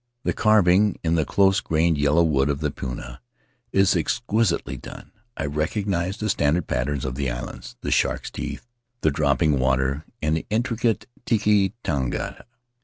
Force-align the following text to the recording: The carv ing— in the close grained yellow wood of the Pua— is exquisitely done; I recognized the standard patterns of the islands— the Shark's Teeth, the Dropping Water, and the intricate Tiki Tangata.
The 0.23 0.33
carv 0.33 0.67
ing— 0.67 0.97
in 1.03 1.13
the 1.13 1.27
close 1.27 1.59
grained 1.59 1.95
yellow 1.95 2.23
wood 2.23 2.49
of 2.49 2.59
the 2.59 2.71
Pua— 2.71 3.19
is 3.71 3.95
exquisitely 3.95 4.75
done; 4.75 5.11
I 5.37 5.45
recognized 5.45 6.21
the 6.21 6.29
standard 6.31 6.65
patterns 6.65 7.05
of 7.05 7.13
the 7.13 7.29
islands— 7.29 7.75
the 7.81 7.91
Shark's 7.91 8.31
Teeth, 8.31 8.65
the 9.01 9.11
Dropping 9.11 9.59
Water, 9.59 10.03
and 10.19 10.35
the 10.35 10.45
intricate 10.49 11.05
Tiki 11.27 11.75
Tangata. 11.83 12.45